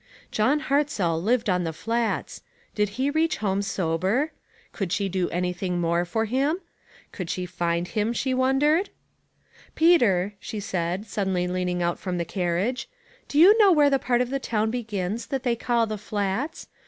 John 0.31 0.61
Hartzell 0.61 1.21
lived 1.21 1.47
on 1.47 1.63
the 1.63 1.71
Flats. 1.71 2.41
Did 2.73 2.89
he 2.97 3.11
reach 3.11 3.37
home 3.37 3.61
sober? 3.61 4.31
Could 4.71 4.91
she 4.91 5.07
do 5.07 5.29
anything 5.29 5.79
more 5.79 6.05
for 6.05 6.25
him? 6.25 6.57
Could 7.11 7.29
she 7.29 7.45
find 7.45 7.87
him, 7.87 8.11
she 8.11 8.33
wondered? 8.33 8.89
"Peter," 9.75 10.33
she 10.39 10.59
.said, 10.59 11.05
suddenly 11.05 11.47
leaning 11.47 11.83
out 11.83 11.99
from 11.99 12.17
the 12.17 12.25
carriage, 12.25 12.89
"do 13.27 13.37
you 13.37 13.55
know 13.59 13.71
where 13.71 13.91
the 13.91 13.99
part 13.99 14.21
of 14.21 14.31
the 14.31 14.39
town 14.39 14.71
begins 14.71 15.27
that 15.27 15.43
they 15.43 15.55
call 15.55 15.85
the 15.85 15.99
Flats? 15.99 16.67